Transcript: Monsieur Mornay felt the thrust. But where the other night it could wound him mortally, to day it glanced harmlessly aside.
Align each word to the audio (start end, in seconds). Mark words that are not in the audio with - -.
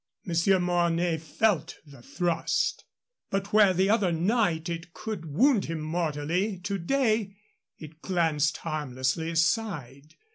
Monsieur 0.25 0.57
Mornay 0.57 1.19
felt 1.19 1.75
the 1.85 2.01
thrust. 2.01 2.85
But 3.29 3.53
where 3.53 3.71
the 3.71 3.87
other 3.91 4.11
night 4.11 4.67
it 4.67 4.95
could 4.95 5.27
wound 5.31 5.65
him 5.65 5.79
mortally, 5.79 6.57
to 6.61 6.79
day 6.79 7.35
it 7.77 8.01
glanced 8.01 8.57
harmlessly 8.57 9.29
aside. 9.29 10.15